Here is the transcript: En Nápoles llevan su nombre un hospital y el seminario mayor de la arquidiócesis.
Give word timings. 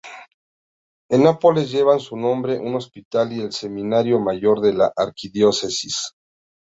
En 1.11 1.21
Nápoles 1.21 1.69
llevan 1.71 1.99
su 1.99 2.17
nombre 2.17 2.57
un 2.57 2.73
hospital 2.73 3.31
y 3.33 3.41
el 3.41 3.51
seminario 3.53 4.19
mayor 4.19 4.59
de 4.59 4.73
la 4.73 4.91
arquidiócesis. 4.97 6.13